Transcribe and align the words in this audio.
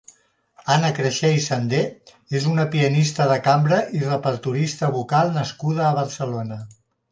Anna 0.75 0.87
Crexells 0.99 1.49
Sender 1.51 1.81
és 2.39 2.47
una 2.53 2.65
pianista 2.77 3.29
de 3.33 3.37
cambra 3.49 3.81
i 4.01 4.03
repertorista 4.07 4.93
vocal 4.99 5.33
nascuda 5.39 5.89
a 5.89 5.95
Barcelona. 6.03 6.63